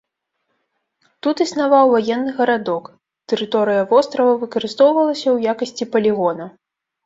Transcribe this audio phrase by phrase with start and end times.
[1.27, 2.83] Тут існаваў ваенны гарадок,
[3.35, 6.53] тэрыторыя вострава выкарыстоўвалася ў якасці палігона.